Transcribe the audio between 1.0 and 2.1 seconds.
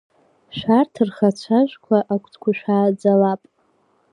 рхацәажәқәа,